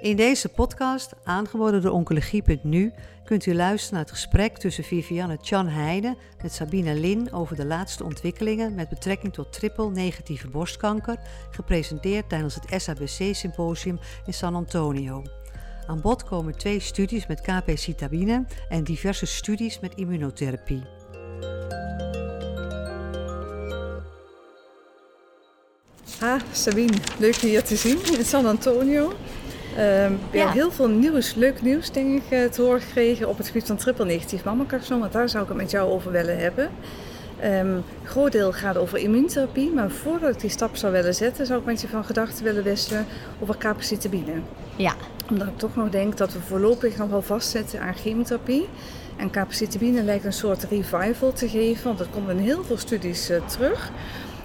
[0.00, 2.92] In deze podcast, aangeboden door Oncologie.nu,
[3.24, 7.66] kunt u luisteren naar het gesprek tussen Vivianne Chan Heijden met Sabine Lin over de
[7.66, 11.16] laatste ontwikkelingen met betrekking tot triple negatieve borstkanker,
[11.50, 15.22] gepresenteerd tijdens het SABC-symposium in San Antonio.
[15.86, 20.82] Aan bod komen twee studies met KP-citabine en diverse studies met immunotherapie.
[26.18, 29.12] Ha, Sabine, leuk je hier te zien in San Antonio.
[29.74, 30.50] We Ja.
[30.50, 33.76] heel veel nieuws, leuk nieuws denk ik, eh, te horen gekregen op het gebied van
[33.76, 35.00] triple negatief mammacarcinoom.
[35.00, 36.68] Want daar zou ik het met jou over willen hebben.
[37.40, 41.60] Een groot deel gaat over immuuntherapie, maar voordat ik die stap zou willen zetten, zou
[41.60, 43.06] ik met je van gedachten willen wisselen
[43.38, 44.32] over capecitabine.
[44.76, 44.94] Ja,
[45.30, 48.68] Omdat ik toch nog denk dat we voorlopig nog wel vastzetten aan chemotherapie.
[49.16, 53.28] En capecitabine lijkt een soort revival te geven, want dat komt in heel veel studies
[53.28, 53.90] eh, terug.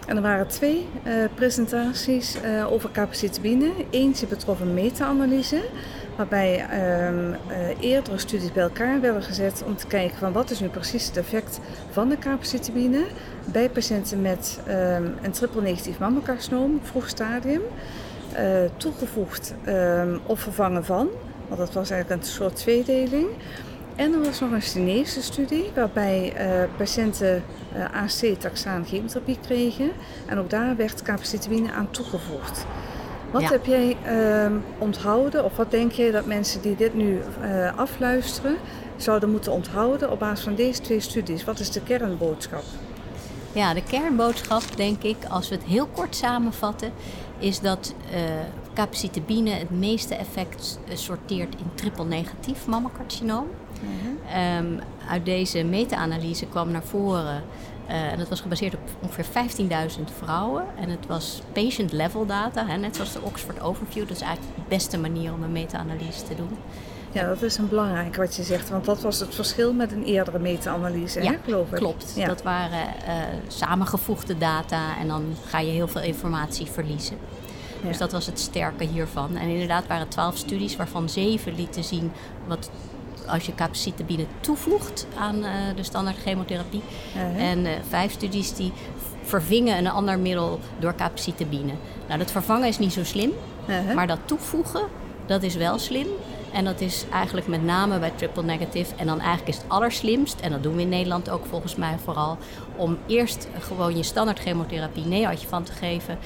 [0.05, 3.71] En er waren twee eh, presentaties eh, over capecitabine.
[3.89, 5.61] Eentje betrof een meta-analyse,
[6.17, 10.59] waarbij ehm, eh, eerdere studies bij elkaar werden gezet om te kijken van wat is
[10.59, 13.05] nu precies het effect van de capecitabine
[13.45, 17.62] bij patiënten met ehm, een triple negatief mammacarcinoom, vroeg stadium
[18.77, 21.07] toegevoegd ehm, of vervangen van.
[21.47, 23.27] Want dat was eigenlijk een soort tweedeling.
[23.96, 27.43] En er was nog een Chinese studie waarbij eh, patiënten
[27.74, 29.91] eh AC-taxaan chemotherapie kregen.
[30.26, 32.65] En ook daar werd capecitabine aan toegevoegd.
[33.32, 33.49] Wat Ja.
[33.49, 38.55] heb jij ehm, onthouden of wat denk jij dat mensen die dit nu eh, afluisteren
[38.98, 41.43] zouden moeten onthouden op basis van deze twee studies?
[41.43, 42.63] Wat is de kernboodschap?
[43.52, 46.91] ja, de kernboodschap, denk ik, als we het heel kort samenvatten,
[47.39, 47.93] is dat
[48.75, 53.47] capecitabine het meeste effect eh, sorteert in triple negatief mammacarcinoom.
[54.31, 57.43] Ehm, uit deze meta-analyse kwam naar voren,
[57.87, 60.65] eh, en dat was gebaseerd op ongeveer 15.000 vrouwen.
[60.75, 64.07] En het was patient-level data, hè, net zoals de Oxford Overview.
[64.07, 66.57] Dat is eigenlijk de beste manier om een meta-analyse te doen.
[67.16, 70.03] Ja, dat is een belangrijk wat je zegt, want dat was het verschil met een
[70.03, 71.76] eerdere meta-analyse, Ja, hè, geloof ik.
[71.78, 72.28] Klopt, Ja.
[72.28, 73.14] dat waren eh,
[73.48, 77.18] samengevoegde data en dan ga je heel veel informatie verliezen.
[77.81, 77.88] Ja.
[77.88, 79.36] Dus dat was het sterke hiervan.
[79.36, 82.12] En inderdaad waren twaalf studies waarvan zeven lieten zien
[82.48, 82.70] wat
[83.28, 86.81] als je capecitabine toevoegt aan eh, de standaard chemotherapie.
[87.16, 87.50] Uh-huh.
[87.50, 88.72] En eh, vijf studies die
[89.24, 91.72] vervingen een ander middel door capecitabine.
[92.08, 93.31] Nou, dat vervangen is niet zo slim,
[93.68, 93.96] Uh-huh.
[93.96, 94.81] maar dat toevoegen,
[95.25, 96.08] dat is wel slim.
[96.56, 98.96] En dat is eigenlijk met name bij triple negative.
[98.96, 101.98] En dan eigenlijk is het allerslimst, en dat doen we in Nederland ook volgens mij
[102.04, 102.38] vooral,
[102.76, 106.18] om eerst gewoon je standaard chemotherapie neoadjuvant te geven.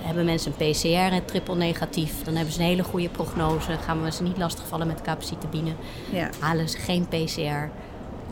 [0.00, 3.72] Hebben mensen een PCR en triple negatief, dan hebben ze een hele goede prognose.
[3.72, 5.70] Gaan we ze niet lastigvallen met capecitabine.
[6.10, 7.70] Ja, Halen ze geen PCR,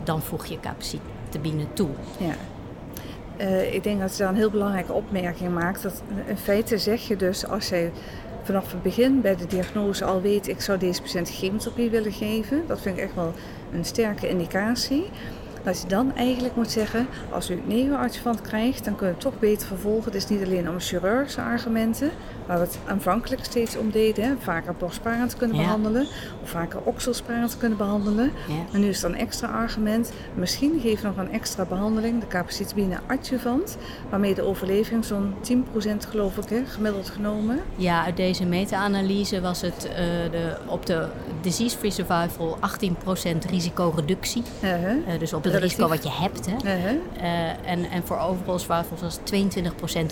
[0.03, 1.89] dan voeg je capecitabine toe.
[2.17, 2.35] ja.
[3.37, 5.81] Eh, ik denk dat je daar een heel belangrijke opmerking maakt.
[5.81, 7.91] Dat in feite zeg je dus, als jij
[8.47, 12.63] vanaf het begin bij de diagnose al weet, ik zou deze patiënt chemotherapie willen geven,
[12.67, 13.33] dat vind ik echt wel
[13.73, 15.09] een sterke indicatie.
[15.67, 19.21] Dat je dan eigenlijk moet zeggen, als u het neoadjuvant krijgt, dan kun je het
[19.21, 20.03] toch beter vervolgen.
[20.03, 22.11] Het is niet alleen om chirurgische argumenten,
[22.45, 24.23] waar we het aanvankelijk steeds om deden.
[24.23, 25.63] Hè, vaker borstsparend kunnen Ja.
[25.63, 26.01] behandelen,
[26.43, 28.31] of vaker okselsparend kunnen behandelen.
[28.47, 28.53] Ja.
[28.73, 30.11] En nu is er een extra argument.
[30.33, 33.77] Misschien geef je nog een extra behandeling, de capecitabine adjuvant,
[34.09, 37.59] waarmee de overleving zo'n 10% geloof ik, hè, gemiddeld genomen.
[37.75, 39.95] Ja, uit deze meta-analyse was het eh,
[40.31, 41.07] de, op de
[41.41, 44.43] disease-free survival 18% risicoreductie.
[44.61, 45.77] Eh, dus op het Relatief.
[45.77, 46.45] risico wat je hebt.
[46.45, 46.77] Hè.
[46.77, 46.97] Uh-huh.
[47.17, 49.33] Eh, en, en voor overall survival was het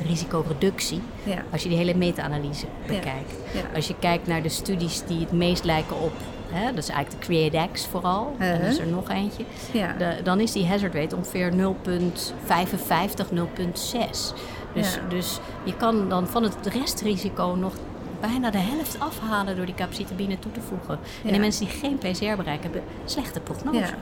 [0.01, 1.01] 22% risicoreductie.
[1.23, 1.43] Ja.
[1.51, 3.33] Als je die hele meta-analyse bekijkt.
[3.53, 3.61] Ja.
[3.75, 6.13] Als je kijkt naar de studies die het meest lijken op,
[6.49, 9.43] hè, dat is eigenlijk de CreateX vooral, en is er nog eentje,
[9.97, 11.57] de, dan is die hazard rate ongeveer 0,55,
[13.33, 14.35] 0,6.
[14.73, 17.73] Dus, dus je kan dan van het restrisico nog
[18.19, 20.99] bijna de helft afhalen door die capecitabine toe te voegen.
[21.25, 23.93] En de mensen die geen PCR-bereik hebben, slechte prognose.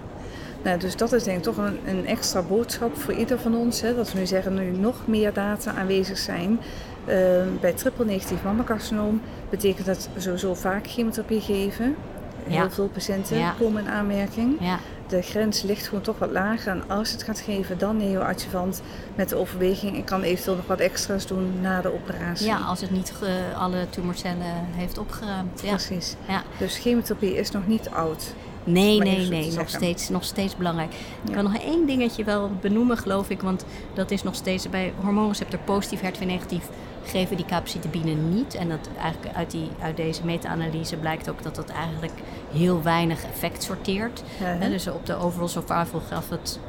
[0.63, 3.81] Nou, dus dat is denk ik toch een, een extra boodschap voor ieder van ons.
[3.81, 6.59] Hè, dat we nu zeggen, nu nog meer data aanwezig zijn.
[7.06, 7.16] Eh,
[7.62, 11.96] bij triple negatief mammacarcinoom betekent dat sowieso vaak chemotherapie geven.
[12.43, 12.70] Heel Ja.
[12.70, 13.53] veel patiënten Ja.
[13.59, 14.58] komen in aanmerking.
[14.59, 14.79] Ja.
[15.08, 16.72] De grens ligt gewoon toch wat lager.
[16.72, 18.82] En als het gaat geven, dan neoadjuvant
[19.16, 19.97] met de overweging.
[19.97, 22.46] Ik kan eventueel nog wat extra's doen na de operatie.
[22.47, 23.14] Ja, als het niet
[23.58, 25.61] alle tumorcellen heeft opgeruimd.
[25.61, 26.16] Precies.
[26.28, 26.41] Ja.
[26.58, 28.34] Dus chemotherapie is nog niet oud.
[28.64, 30.94] Nee, nee, nee, nog steeds, nog steeds belangrijk.
[31.26, 34.94] Ik kan nog één dingetje wel benoemen, geloof ik, want dat is nog steeds bij
[35.02, 36.70] hormoonreceptor positief, HER2 negatief
[37.06, 38.56] geven die capecitabine niet.
[38.56, 42.14] En dat eigenlijk uit, die, uit deze meta-analyse blijkt ook dat dat eigenlijk
[42.54, 44.24] heel weinig effect sorteert.
[44.42, 44.70] Uh-huh.
[44.70, 46.60] Dus op de overall survival gaf het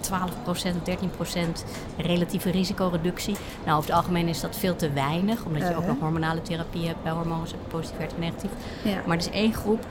[0.00, 0.62] 12% of 13%
[1.96, 3.36] relatieve risicoreductie.
[3.64, 6.86] Nou, over het algemeen is dat veel te weinig, omdat je ook nog hormonale therapie
[6.86, 8.50] hebt bij hormoonreceptor positief, HER2 negatief.
[8.84, 9.02] Ja.
[9.06, 9.86] Maar er is één groep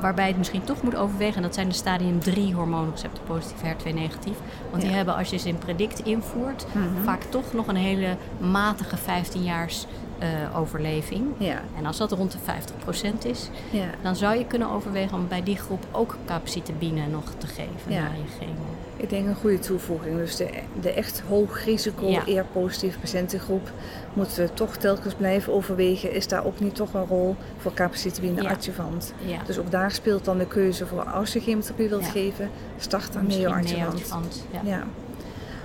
[0.00, 1.36] waarbij je het misschien toch moet overwegen.
[1.36, 4.36] En dat zijn de stadium 3 hormoonreceptor positief, HER2 negatief.
[4.70, 7.04] Want die hebben, als je ze in predict invoert, Mhm.
[7.04, 9.86] vaak toch nog een hele matige 15 jaars
[10.18, 11.26] eh, overleving.
[11.38, 13.84] Ja, En als dat rond de 50% is, ja.
[14.02, 18.02] dan zou je kunnen overwegen om bij die groep ook capecitabine nog te geven Ja.
[18.02, 18.62] na je chemo.
[18.96, 20.16] Ik denk een goede toevoeging.
[20.16, 20.48] Dus de,
[20.80, 23.70] de echt hoog risico, eer positieve patiëntengroep
[24.12, 26.12] moeten we toch telkens blijven overwegen.
[26.12, 28.50] Is daar ook niet toch een rol voor capecitabine Ja.
[28.50, 29.12] adjuvant?
[29.46, 33.26] Dus ook daar speelt dan de keuze voor als je chemotherapie wilt geven, start dan
[33.26, 34.60] neo-adjuvant, Ja.
[34.64, 34.82] Ja,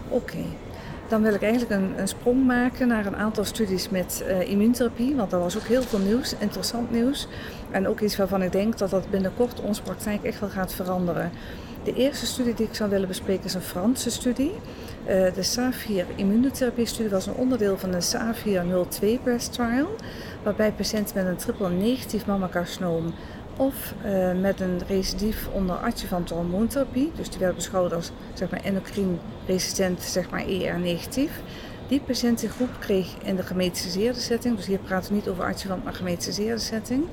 [0.07, 0.37] oké.
[1.07, 5.15] Dan wil ik eigenlijk een, een sprong maken naar een aantal studies met eh, immuuntherapie.
[5.15, 7.27] Want er was ook heel veel nieuws, interessant nieuws.
[7.71, 11.31] En ook iets waarvan ik denk dat dat binnenkort onze praktijk echt wel gaat veranderen.
[11.83, 14.51] De eerste studie die ik zou willen bespreken is een Franse studie.
[15.05, 19.95] Eh, de SAFIR immunotherapie-studie was een onderdeel van de SAFIR 02 breast trial.
[20.43, 23.13] Waarbij patiënten met een triple negatief mammacarcinoom
[23.57, 28.63] of eh, met een recidief onder adjuvante hormoontherapie, dus die werden beschouwd als zeg maar,
[28.63, 29.15] endocrine
[29.45, 31.41] resistent, zeg maar ER-negatief.
[31.87, 35.93] Die patiëntengroep kreeg in de gemetastaseerde setting, dus hier praten we niet over adjuvant, maar
[35.93, 37.05] gemetastaseerde setting,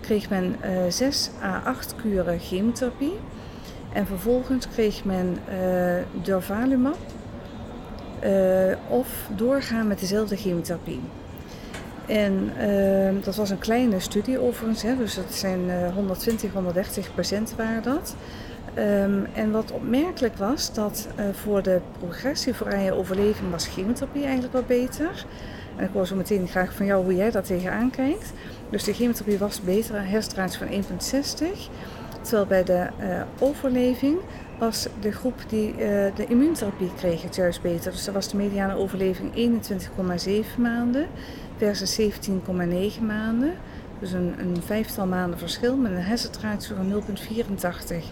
[0.00, 3.18] kreeg men eh 6 à 8 kuren chemotherapie.
[3.92, 6.98] En vervolgens kreeg men eh durvalumab
[8.20, 11.00] eh, of doorgaan met dezelfde chemotherapie.
[12.06, 17.14] En eh, dat was een kleine studie overigens, hè, dus het zijn eh, 120, 130
[17.14, 18.16] patiënten waren dat.
[18.74, 24.66] Ehm, en wat opmerkelijk was, dat eh, voor de progressievrije overleving was chemotherapie eigenlijk wat
[24.66, 25.26] beter.
[25.76, 28.32] En ik hoor zo meteen graag van jou hoe jij daar tegenaan kijkt.
[28.70, 31.70] Dus de chemotherapie was beter, een van 1,60.
[32.20, 34.18] Terwijl bij de eh, overleving
[34.58, 35.76] was de groep die eh,
[36.14, 37.92] de immuuntherapie kreeg het juist beter.
[37.92, 41.06] Dus dat was de mediane overleving 21,7 maanden
[41.56, 43.54] versus 17,9 maanden.
[43.98, 47.02] Dus een, een vijftal maanden verschil met een hersenratio van
[47.98, 48.04] 0,84.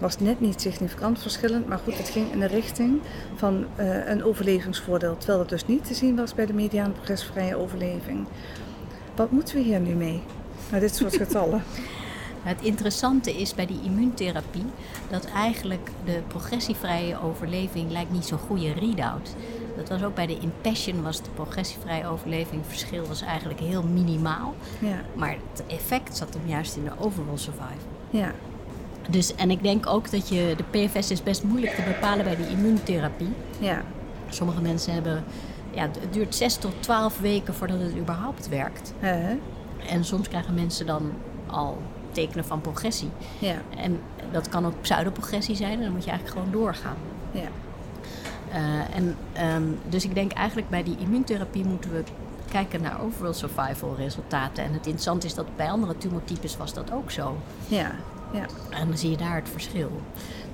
[0.00, 3.00] Was net niet significant verschillend, maar goed, het ging in de richting
[3.34, 5.16] van eh, een overlevingsvoordeel.
[5.16, 8.26] Terwijl dat dus niet te zien was bij de mediane progressvrije overleving.
[9.16, 10.22] Wat moeten we hier nu mee?
[10.70, 11.62] Met dit soort getallen.
[12.42, 14.66] Het interessante is bij die immuuntherapie
[15.10, 19.34] dat eigenlijk de progressievrije overleving lijkt niet zo'n goede readout.
[19.88, 24.54] Dat was ook bij de Impassion was de progressievrije overleving verschil was eigenlijk heel minimaal.
[24.78, 27.90] Ja, Maar het effect zat hem juist in de overall survival.
[28.10, 28.32] ja,
[29.10, 32.36] Dus, en ik denk ook dat je, de PFS is best moeilijk te bepalen bij
[32.36, 33.32] die immuuntherapie.
[33.58, 33.82] ja,
[34.28, 35.24] Sommige mensen hebben,
[35.70, 38.92] ja, het duurt 6 tot 12 weken voordat het überhaupt werkt.
[38.98, 39.36] hè?
[39.88, 41.12] En soms krijgen mensen dan
[41.46, 41.78] al
[42.12, 43.10] tekenen van progressie.
[43.38, 44.00] ja, En
[44.32, 46.96] dat kan ook pseudoprogressie zijn en dan moet je eigenlijk gewoon doorgaan.
[47.32, 47.48] ja,
[48.94, 52.02] en, ehm, dus ik denk eigenlijk bij die immuuntherapie moeten we
[52.50, 54.64] kijken naar overall survival resultaten.
[54.64, 57.36] En het interessante is dat bij andere tumortypes was dat ook zo.
[57.68, 57.92] ja,
[58.32, 58.46] ja.
[58.70, 59.90] En dan zie je daar het verschil.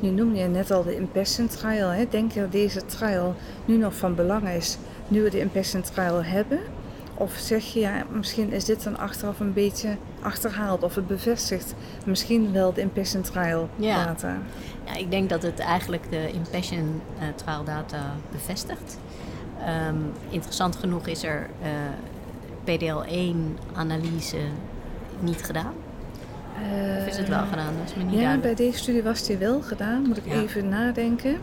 [0.00, 1.88] Nu noemde je net al de Impassion trial.
[1.88, 2.06] Hè?
[2.08, 3.34] Denk je dat deze trial
[3.64, 4.78] nu nog van belang is,
[5.08, 6.60] nu we de Impassion trial hebben?
[7.18, 11.74] Of zeg je, ja, misschien is dit dan achteraf een beetje achterhaald of het bevestigt
[12.04, 14.04] misschien wel de Impassion trial Ja.
[14.04, 14.36] data?
[14.84, 17.98] Ja, ik denk dat het eigenlijk de Impassion eh, trial data
[18.30, 18.98] bevestigt.
[19.64, 19.96] Ehm,
[20.28, 21.68] interessant genoeg is er eh,
[22.64, 24.36] PDL1-analyse
[25.20, 25.72] niet gedaan.
[27.00, 27.74] Of is het wel gedaan?
[27.78, 28.56] Dat is me niet Ja, duidelijk.
[28.56, 30.02] bij deze studie was die wel gedaan.
[30.06, 30.32] Moet ik Ja.
[30.34, 31.38] even nadenken.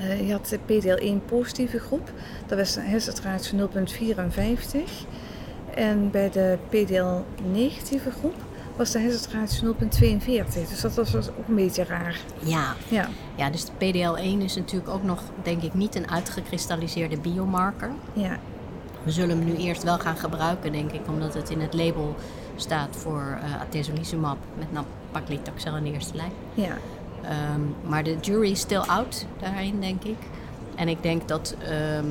[0.00, 2.10] Eh, je had de PDL1 positieve groep.
[2.46, 5.06] Dat was een hersenratio 0,54.
[5.74, 8.34] En bij de PDL negatieve groep
[8.76, 10.68] was de hersenratio 0,42.
[10.68, 12.20] Dus dat was was ook een beetje raar.
[12.38, 17.18] Ja, Ja, Ja, dus de PDL1 is natuurlijk ook nog, denk ik, niet een uitgekristalliseerde
[17.18, 17.90] biomarker.
[18.12, 18.38] ja,
[19.02, 22.14] We zullen hem nu eerst wel gaan gebruiken, denk ik, omdat het in het label
[22.56, 26.32] staat voor eh atezolizumab met nab-paclitaxel in de eerste lijn.
[26.54, 26.76] ja,
[27.28, 30.16] Ehm, maar de jury is still out daarin, denk ik.
[30.76, 32.04] En ik denk dat ehm,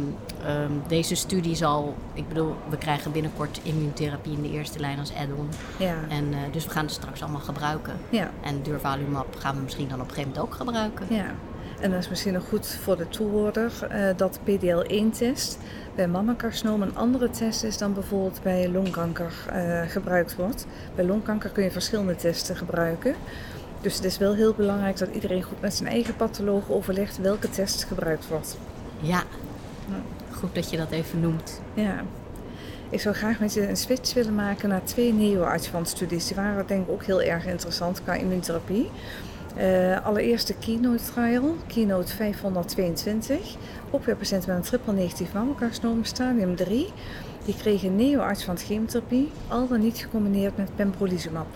[0.46, 1.96] ehm, deze studie zal...
[2.14, 5.50] Ik bedoel, we krijgen binnenkort immuuntherapie in de eerste lijn als add-on.
[5.78, 7.94] ja, En, eh, dus we gaan het straks allemaal gebruiken.
[8.10, 11.06] ja, En durvalumab gaan we misschien dan op een gegeven moment ook gebruiken.
[11.10, 11.26] ja.
[11.80, 15.58] En dat is misschien nog goed voor de toehoorder eh, dat de PDL1-test
[15.96, 20.66] bij mammacarcinoom een andere test is dan bijvoorbeeld bij longkanker eh, gebruikt wordt.
[20.96, 23.16] Bij longkanker kun je verschillende testen gebruiken.
[23.82, 27.50] Dus het is wel heel belangrijk dat iedereen goed met zijn eigen patholoog overlegt welke
[27.50, 28.58] test gebruikt wordt.
[29.00, 29.24] Ja,
[30.32, 31.62] goed dat je dat even noemt.
[31.74, 32.04] Ja.
[32.90, 36.28] Ik zou graag met je een switch willen maken naar twee neo-adjuvant studies.
[36.28, 38.90] Die waren denk ik ook heel erg interessant qua immuuntherapie.
[39.58, 43.56] Uh, allereerst de Keynote Trial, Keynote 522.
[43.92, 46.88] Ook weer patiënten met een triple negatief mammocarcinoom, stadium 3.
[47.46, 51.48] Die kregen neoarts van chemotherapie, al dan niet gecombineerd met pembrolizumab.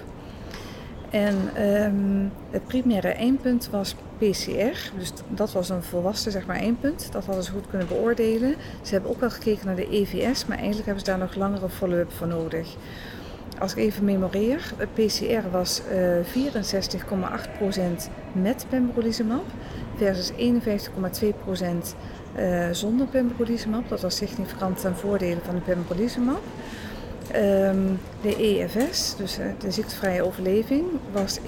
[1.11, 7.11] En um, het primaire eindpunt was PCR, dus dat was een volwassen zeg maar, eindpunt.
[7.11, 8.55] Dat hadden ze goed kunnen beoordelen.
[8.81, 11.69] Ze hebben ook wel gekeken naar de EVS, maar eigenlijk hebben ze daar nog langere
[11.69, 12.75] follow-up voor nodig.
[13.59, 19.45] Als ik even memoreer, het PCR was uh, eh, 64,8% met pembrolizumab
[19.95, 20.37] versus 51,2%
[22.35, 23.89] uh, eh, zonder pembrolizumab.
[23.89, 26.41] Dat was significant ten voordele van de pembrolizumab.
[27.35, 31.43] Um, de EFS, dus uh, de ziektevrije overleving, was 91,3%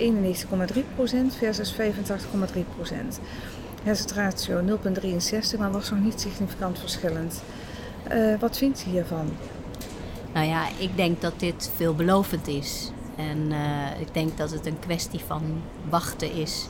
[1.38, 1.78] versus 85,3%.
[3.84, 7.44] Hersenratio 0,63, maar was nog niet significant verschillend.
[8.12, 9.30] Uh, wat vindt u hiervan?
[10.34, 12.92] Nou ja, ik denk dat dit veelbelovend is.
[13.16, 15.42] En uh, ik denk dat het een kwestie van
[15.90, 16.68] wachten is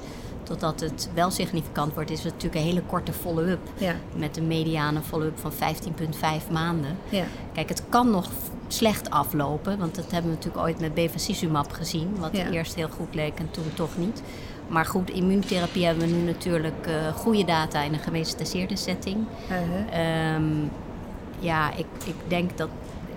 [0.60, 2.10] totdat het wel significant wordt.
[2.10, 3.60] Is het natuurlijk een hele korte follow-up.
[3.78, 3.96] Ja.
[4.16, 6.98] Met een mediane follow-up van 15,5 maanden.
[7.10, 7.24] Ja.
[7.54, 8.28] Kijk, het kan nog
[8.68, 9.78] slecht aflopen.
[9.78, 12.16] Want dat hebben we natuurlijk ooit met bevacizumab gezien.
[12.20, 14.22] Wat eerst heel goed leek en toen toch niet.
[14.68, 19.26] Maar goed, immuuntherapie hebben we nu natuurlijk uh, goede data in een gemeenschapsgebaseerde setting.
[19.50, 20.36] Uh-huh.
[20.36, 20.72] Um,
[21.40, 22.70] ja, ik, ik denk dat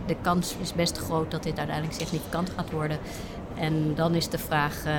[0.06, 2.98] de kans is best groot dat dit uiteindelijk significant gaat worden.
[3.58, 4.92] En dan is de vraag, uh,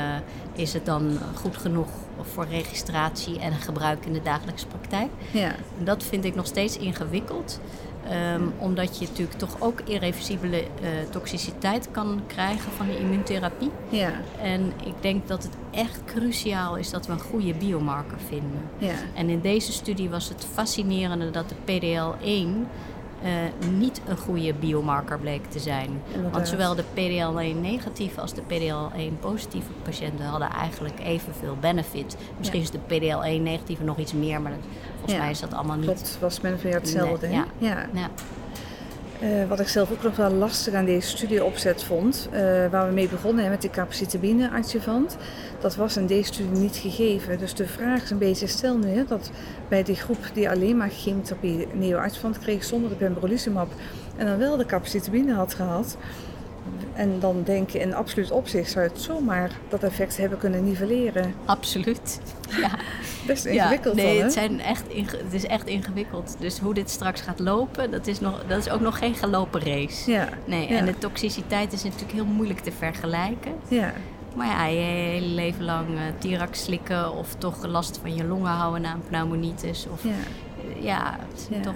[0.53, 1.87] is het dan goed genoeg
[2.21, 5.09] voor registratie en gebruik in de dagelijkse praktijk?
[5.31, 5.55] Ja.
[5.77, 7.59] En dat vind ik nog steeds ingewikkeld.
[8.35, 13.71] Um, omdat je natuurlijk toch ook irreversibele uh, toxiciteit kan krijgen van de immuuntherapie.
[13.89, 14.11] Ja.
[14.41, 18.61] En ik denk dat het echt cruciaal is dat we een goede biomarker vinden.
[18.77, 18.93] Ja.
[19.13, 22.67] En in deze studie was het fascinerende dat de PDL1
[23.23, 23.29] uh,
[23.77, 26.01] niet een goede biomarker bleek te zijn.
[26.31, 32.17] Want zowel de PDL1 negatieve als de PDL1 positieve patiënten hadden eigenlijk evenveel benefit.
[32.37, 34.51] Misschien is de PDL1 negatieve nog iets meer, maar
[34.95, 35.85] volgens mij is dat allemaal niet.
[35.85, 37.29] Klopt, was men weer hetzelfde.
[37.29, 37.45] ja.
[37.57, 37.87] ja.
[39.21, 42.39] Uh, wat ik zelf ook nog wel lastig aan deze studieopzet vond, uh,
[42.71, 45.17] waar we mee begonnen met de capacitabine adjuvant,
[45.59, 47.37] dat was in deze studie niet gegeven.
[47.37, 49.31] Dus de vraag is een beetje, stel nu dat
[49.69, 53.71] bij die groep die alleen maar chemotherapie neoadjuvant kreeg zonder de pembrolizumab
[54.17, 55.97] en dan wel de capacitabine had gehad,
[56.93, 61.33] en dan denk je in absoluut opzicht zou het zomaar dat effect hebben kunnen nivelleren.
[61.45, 62.19] Absoluut.
[62.61, 62.69] Ja.
[63.25, 64.83] Best ingewikkeld ja, nee, het, zijn echt
[65.23, 66.35] het is echt ingewikkeld.
[66.39, 69.61] Dus hoe dit straks gaat lopen, dat is, nog, dat is ook nog geen gelopen
[69.61, 70.11] race.
[70.11, 70.29] Ja.
[70.45, 73.51] Nee, en de toxiciteit is natuurlijk heel moeilijk te vergelijken.
[73.67, 73.93] Ja.
[74.35, 78.51] Maar ja, je hele leven lang uh, Tirax slikken of toch last van je longen
[78.51, 79.87] houden na een pneumonitis.
[79.91, 80.11] Of, ja,
[80.79, 81.17] ja,
[81.49, 81.59] ja.
[81.59, 81.75] toch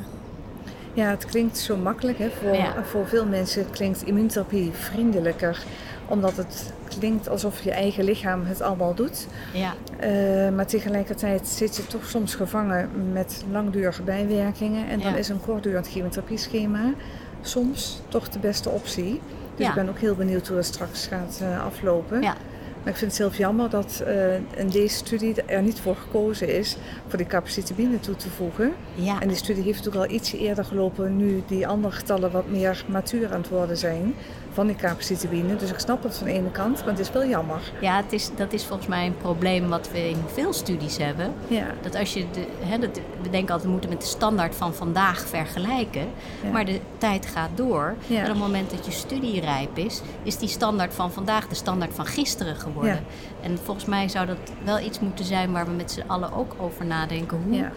[0.94, 2.18] ja, het klinkt zo makkelijk.
[2.18, 2.30] Hè?
[2.30, 5.64] Voor, voor veel mensen klinkt immuuntherapie vriendelijker
[6.12, 9.28] omdat het klinkt alsof je eigen lichaam het allemaal doet.
[9.54, 9.74] Ja.
[10.04, 14.90] Uh, maar tegelijkertijd zit je toch soms gevangen met langdurige bijwerkingen.
[14.90, 16.94] En dan is een kortdurend chemotherapie-schema
[17.42, 19.22] soms toch de beste optie.
[19.56, 22.22] Dus ik ben ook heel benieuwd hoe het straks gaat uh, aflopen.
[22.22, 22.36] Ja.
[22.84, 26.58] Maar ik vind het zelf jammer dat uh, in deze studie er niet voor gekozen
[26.58, 28.74] is voor die capacitabine toe te voegen.
[28.96, 29.22] Ja.
[29.22, 32.86] En die studie heeft ook al ietsje eerder gelopen, nu die andere getallen wat meer
[32.88, 34.14] matuur aan het worden zijn
[34.54, 35.56] van die capacitybine.
[35.56, 37.60] Dus ik snap het van de ene kant, maar het is wel jammer.
[37.82, 41.34] Ja, het is, dat is volgens mij een probleem wat we in veel studies hebben.
[41.48, 41.66] Ja.
[41.82, 44.74] Dat als je de, hè, dat, we denken altijd we moeten met de standaard van
[44.74, 46.08] vandaag vergelijken.
[46.52, 47.96] Maar de tijd gaat door.
[48.10, 51.56] En op het moment dat je studie rijp is, is die standaard van vandaag de
[51.56, 53.04] standaard van gisteren geworden.
[53.42, 56.56] En volgens mij zou dat wel iets moeten zijn waar we met z'n allen ook
[56.58, 57.42] over nadenken.
[57.44, 57.70] Hoe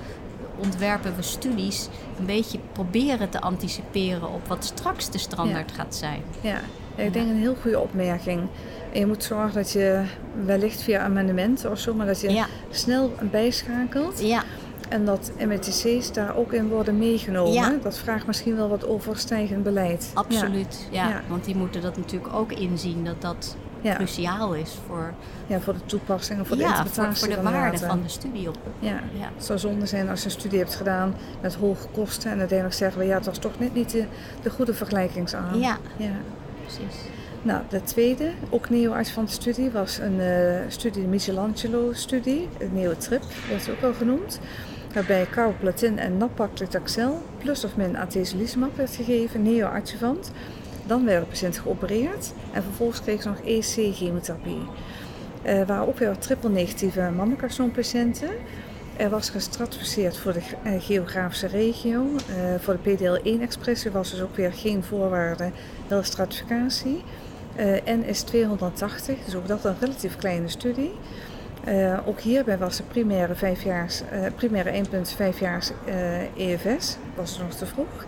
[0.56, 6.22] ontwerpen we studies een beetje proberen te anticiperen op wat straks de standaard gaat zijn.
[6.40, 6.60] Ja.
[6.96, 8.40] ik denk een heel goede opmerking.
[8.92, 10.02] En je moet zorgen dat je
[10.44, 14.20] wellicht via amendement of zo, maar dat je snel bijschakelt.
[14.20, 14.42] Ja.
[14.88, 17.82] En dat MTC's daar ook in worden meegenomen.
[17.82, 20.10] Dat vraagt misschien wel wat overstijgend beleid.
[20.14, 21.22] Absoluut, ja.
[21.28, 23.56] Want die moeten dat natuurlijk ook inzien dat dat
[23.92, 25.12] cruciaal is voor...
[25.46, 28.48] Ja, voor de toepassing en voor de interpretatie voor, voor de waarde van de studie.
[28.48, 28.58] Op.
[28.78, 29.00] Ja.
[29.12, 29.30] ja.
[29.34, 32.78] Het zou zonde zijn als je een studie hebt gedaan met hoge kosten en uiteindelijk
[32.78, 34.04] zeggen we ja, het was toch net niet de,
[34.42, 35.58] de goede vergelijkingsaan.
[35.58, 36.10] Ja, ja.
[36.60, 36.96] precies.
[37.42, 42.68] Nou, de tweede, ook neoarts van de studie, was een uh, studie, de Michelangelo-studie, de
[42.72, 44.40] neotrip, werd ook al genoemd.
[44.92, 50.30] Waarbij carboplatin en nappaclitaxel plus of min atezolizumab werd gegeven, neoadjuvant.
[50.86, 54.62] Dan werd de patiënt geopereerd en vervolgens kreeg ze nog EC-chemotherapie.
[55.42, 58.30] Er uh, waren ook weer triple negatieve mammocarcinoompatiënten.
[58.96, 62.02] Er was gestratificeerd voor de uh, geografische regio.
[62.02, 65.50] Uh, voor de PDL1-expressie was dus ook weer geen voorwaarde,
[65.88, 67.02] wel stratificatie.
[67.86, 70.92] N is 280, dus ook dat een relatief kleine studie.
[72.04, 74.02] Ook hierbij was de primaire, vijfjaars,
[74.36, 78.06] primaire 1.5 jaar uh, EFS, was nog te vroeg.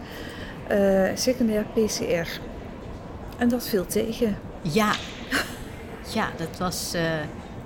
[1.15, 2.41] secundair PCR.
[3.39, 4.39] En dat viel tegen.
[4.63, 4.93] Ja,
[6.15, 6.95] ja dat was.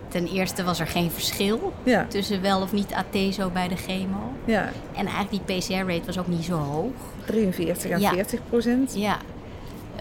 [0.09, 2.07] ten eerste was er geen verschil ja.
[2.09, 4.33] tussen wel of niet ateso bij de chemo.
[4.45, 4.71] Ja.
[4.97, 6.93] En eigenlijk die PCR-rate was ook niet zo hoog.
[7.25, 8.95] 43 en 40 procent.
[8.95, 9.19] Ja,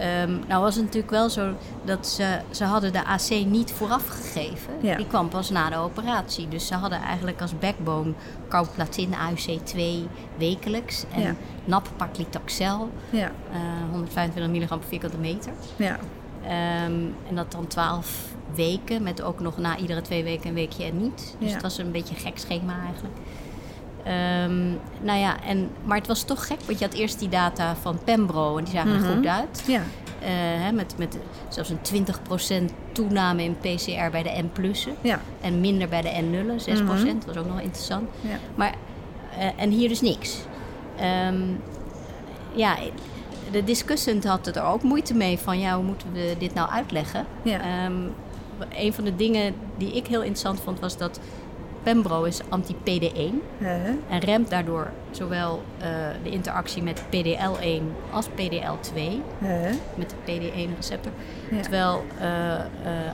[0.00, 1.54] Um, nou was het natuurlijk wel zo
[1.84, 4.72] dat ze, ze hadden de AC niet vooraf gegeven.
[4.80, 4.96] Ja.
[4.96, 6.48] Die kwam pas na de operatie.
[6.48, 8.12] Dus ze hadden eigenlijk als backbone
[8.48, 9.80] carboplatin AUC2
[10.38, 11.04] wekelijks.
[11.14, 11.34] En ja.
[11.64, 13.30] nappaclitaxel, ja.
[13.52, 15.52] uh, 125 milligram per vierkante meter.
[15.76, 15.98] Ja.
[16.86, 20.84] Um, en dat dan 12 weken, met ook nog na iedere twee weken een weekje
[20.84, 21.36] en niet.
[21.38, 21.52] Dus Ja.
[21.54, 23.14] het was een beetje een gek schema eigenlijk.
[24.04, 24.68] Ehm,
[25.02, 27.98] nou ja, en, maar het was toch gek, want je had eerst die data van
[28.04, 29.14] Pembro en die zagen er Mhm.
[29.16, 29.62] goed uit.
[29.66, 29.80] Ja.
[30.20, 30.28] Eh,
[30.64, 35.20] hè, met, met zelfs een 20% toename in PCR bij de N-plussen Ja.
[35.40, 37.16] en minder bij de N-nullen, 6%.
[37.18, 37.26] Mhm.
[37.26, 38.08] was ook nog interessant.
[38.20, 38.36] Ja.
[38.54, 38.74] Maar,
[39.38, 40.36] eh, en hier dus niks.
[40.98, 41.40] Ehm,
[42.54, 42.76] ja,
[43.50, 47.26] de discussant had er ook moeite mee van, ja, hoe moeten we dit nou uitleggen?
[47.42, 47.60] Ja.
[47.60, 47.92] Ehm,
[48.78, 51.20] een van de dingen die ik heel interessant vond, was dat
[51.82, 53.90] Pembro is anti-PD1 Hè?
[54.08, 55.88] en remt daardoor zowel eh,
[56.22, 57.82] de interactie met PDL1
[58.12, 59.00] als PDL2
[59.38, 59.70] Hè?
[59.94, 61.12] met de PD1-receptor.
[61.50, 61.60] Ja.
[61.60, 62.60] Terwijl eh eh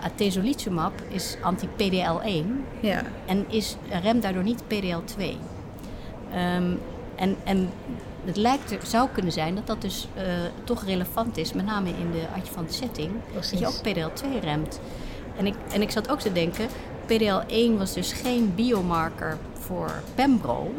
[0.04, 2.46] atezolizumab is anti-PDL1
[2.80, 3.02] Ja.
[3.26, 5.22] en is, remt daardoor niet PDL2.
[6.32, 6.72] Ehm,
[7.14, 7.70] en, en
[8.24, 10.08] het lijkt er, zou kunnen zijn dat dat dus
[10.64, 13.66] toch relevant is, met name in de adjuvant setting, dat je Precies.
[13.66, 14.80] ook PDL2 remt.
[15.36, 16.66] En ik, en ik zat ook te denken,
[17.12, 20.72] PDL1 was dus geen biomarker voor Pembro,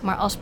[0.00, 0.36] maar als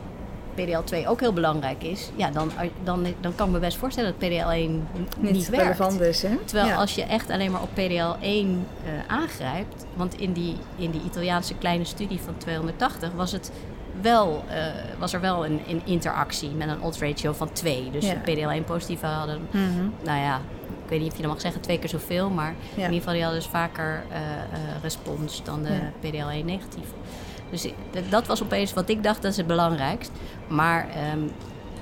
[0.55, 2.51] PDL2 ook heel belangrijk is, ja, dan,
[2.85, 4.71] dan, dan kan ik me best voorstellen dat PDL1
[5.19, 5.63] niet, Niet werkt.
[5.65, 6.37] relevant is, hè?
[6.45, 6.75] Terwijl ja.
[6.75, 11.55] als je echt alleen maar op PDL1 eh, aangrijpt, want in die, in die Italiaanse
[11.55, 13.53] kleine studie van 280 was, het
[14.01, 14.57] wel, eh,
[14.99, 17.91] was er wel een, een interactie met een odds ratio van 2.
[17.91, 18.15] Dus Ja.
[18.25, 19.89] de PDL1 positieve hadden, Mhm.
[20.05, 20.41] nou ja,
[20.93, 23.23] weet niet of je dat mag zeggen, twee keer zoveel, maar in ieder geval die
[23.23, 25.93] hadden dus vaker eh, eh, respons dan de Ja.
[26.01, 26.87] PDL1 negatief.
[27.51, 27.67] Dus
[28.11, 30.11] dat- was opeens wat ik dacht, dat is het belangrijkst.
[30.49, 31.19] Maar ehm,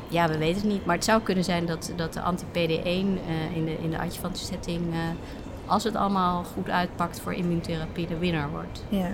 [0.08, 0.84] ja, we weten het niet.
[0.86, 4.40] Maar het zou kunnen zijn dat, dat de anti-PD1 eh, in de, in de adjuvante
[4.44, 4.82] setting,
[5.66, 8.84] als het allemaal goed uitpakt voor immuuntherapie, de winnaar wordt.
[8.88, 9.08] Ja.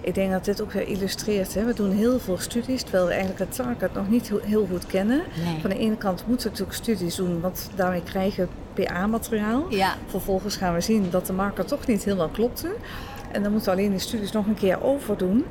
[0.00, 1.54] Ik denk dat dit ook weer illustreert.
[1.54, 1.64] Hè?
[1.64, 5.22] We doen heel veel studies, terwijl we eigenlijk het target nog niet heel- goed kennen.
[5.44, 5.60] Nee.
[5.60, 8.48] Van de ene kant moeten we natuurlijk studies doen, want daarmee krijgen
[8.84, 9.66] PA-materiaal.
[9.68, 12.68] Ja, Vervolgens gaan we zien dat de marker toch niet helemaal klopte.
[13.32, 15.44] En dan moeten we alleen die studies nog een keer overdoen.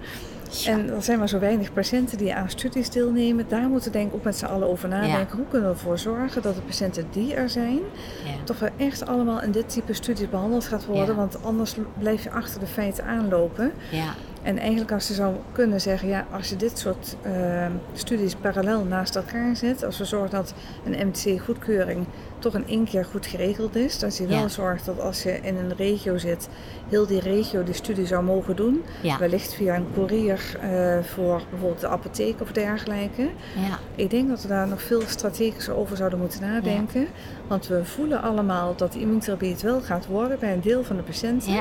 [0.66, 3.46] En er zijn maar zo weinig patiënten die aan studies deelnemen.
[3.48, 5.38] Daar moeten we denk ik ook met z'n allen over nadenken.
[5.38, 7.80] Hoe kunnen we ervoor zorgen dat de patiënten die er zijn,
[8.26, 8.44] ja.
[8.44, 11.08] toch wel echt allemaal in dit type studies behandeld gaat worden.
[11.08, 11.16] Ja.
[11.16, 13.72] Want anders blijf je achter de feiten aanlopen.
[14.46, 18.84] En eigenlijk als je zou kunnen zeggen, ja, als je dit soort eh, studies parallel
[18.84, 20.54] naast elkaar zet, als we zorgen dat
[20.86, 22.06] een MTC-goedkeuring
[22.40, 24.48] toch in één keer goed geregeld is, dat je wel Ja.
[24.48, 26.50] zorgt dat als je in een regio zit,
[26.90, 29.18] heel die regio die studie zou mogen doen, Ja.
[29.20, 33.22] wellicht via een courier eh, voor bijvoorbeeld de apotheek of dergelijke.
[33.68, 33.80] ja.
[33.96, 37.08] Ik denk dat we daar nog veel strategischer over zouden moeten nadenken,
[37.48, 40.96] want we voelen allemaal dat de immuuntherapie het wel gaat worden bij een deel van
[40.96, 41.54] de patiënten.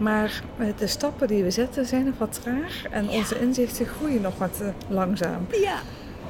[0.00, 3.16] Maar eh, de stappen die we zetten zijn nog wat traag en Ja.
[3.16, 5.46] onze inzichten groeien nog wat eh, langzaam.
[5.62, 5.76] ja.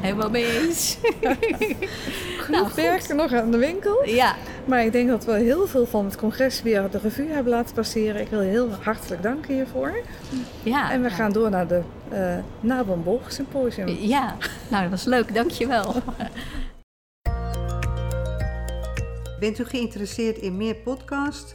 [0.00, 0.96] Helemaal mee eens.
[2.44, 2.74] Genoeg goed.
[2.74, 4.04] werk nog aan de winkel.
[4.08, 7.52] ja, Maar ik denk dat we heel veel van het congres weer de revue hebben
[7.52, 8.20] laten passeren.
[8.20, 9.92] Ik wil je heel hartelijk danken hiervoor.
[10.62, 10.90] ja.
[10.92, 11.14] En we ja.
[11.14, 11.80] gaan door naar de
[12.12, 13.88] uh, Nabelboog Symposium.
[13.88, 14.36] Ja,
[14.68, 15.94] nou dat was leuk, dankjewel.
[19.40, 21.54] Bent u geïnteresseerd in meer podcasts?